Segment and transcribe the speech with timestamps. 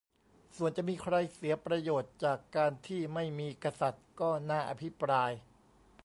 [0.57, 5.31] ส่วนจะมีใครเสียประโยชน์จากการที่ไม่มีกษัตริย์ ก็น่าอภิปราย